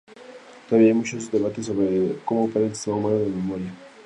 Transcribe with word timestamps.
Todavía 0.67 0.87
hay 0.87 0.93
mucho 0.97 1.15
debate 1.31 1.61
sobre 1.61 2.17
cómo 2.25 2.45
opera 2.45 2.65
el 2.65 2.73
sistema 2.73 2.97
humano 2.97 3.19
de 3.19 3.27
memoria. 3.29 3.71